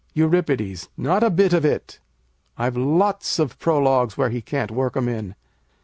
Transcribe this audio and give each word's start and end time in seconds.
Eur. 0.15 0.43
Not 0.97 1.21
a 1.21 1.29
bit 1.29 1.53
of 1.53 1.63
it. 1.63 1.99
I've 2.57 2.75
lots 2.75 3.37
of 3.37 3.59
prologues 3.59 4.17
where 4.17 4.31
he 4.31 4.41
can't 4.41 4.71
work 4.71 4.97
'em 4.97 5.07
in. 5.07 5.35